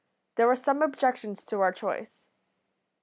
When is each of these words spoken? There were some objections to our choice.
There 0.33 0.47
were 0.47 0.55
some 0.55 0.81
objections 0.81 1.45
to 1.45 1.61
our 1.61 1.71
choice. 1.71 2.25